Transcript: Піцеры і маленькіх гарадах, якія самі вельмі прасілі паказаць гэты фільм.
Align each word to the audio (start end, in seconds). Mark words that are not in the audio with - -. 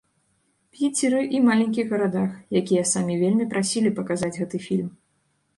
Піцеры 0.77 1.19
і 1.39 1.41
маленькіх 1.49 1.85
гарадах, 1.93 2.31
якія 2.63 2.83
самі 2.93 3.19
вельмі 3.25 3.47
прасілі 3.55 3.95
паказаць 4.01 4.35
гэты 4.41 4.57
фільм. 4.71 4.89